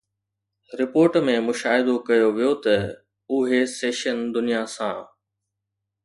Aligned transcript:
report 0.79 1.13
۾ 1.25 1.33
مشاهدو 1.47 1.93
ڪيو 2.07 2.27
ويو 2.37 2.53
ته 2.63 2.75
اهي 3.35 3.59
سيشن 3.77 4.17
دنيا 4.35 4.61
سان 4.75 4.97